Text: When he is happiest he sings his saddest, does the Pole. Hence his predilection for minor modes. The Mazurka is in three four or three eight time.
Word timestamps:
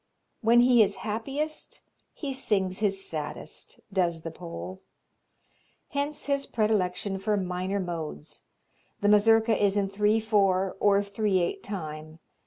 When 0.41 0.61
he 0.61 0.81
is 0.81 0.95
happiest 1.05 1.81
he 2.11 2.33
sings 2.33 2.79
his 2.79 3.05
saddest, 3.07 3.79
does 3.93 4.23
the 4.23 4.31
Pole. 4.31 4.81
Hence 5.89 6.25
his 6.25 6.47
predilection 6.47 7.19
for 7.19 7.37
minor 7.37 7.79
modes. 7.79 8.41
The 9.01 9.09
Mazurka 9.09 9.55
is 9.55 9.77
in 9.77 9.89
three 9.89 10.19
four 10.19 10.75
or 10.79 11.03
three 11.03 11.37
eight 11.37 11.61
time. 11.61 12.17